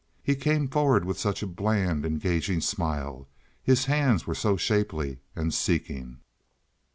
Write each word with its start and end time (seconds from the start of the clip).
He 0.23 0.33
came 0.35 0.67
forward 0.67 1.05
with 1.05 1.19
such 1.19 1.43
a 1.43 1.45
bland, 1.45 2.07
engaging 2.07 2.59
smile. 2.61 3.27
His 3.61 3.85
hands 3.85 4.25
were 4.25 4.33
so 4.33 4.57
shapely 4.57 5.19
and 5.35 5.53
seeking. 5.53 6.21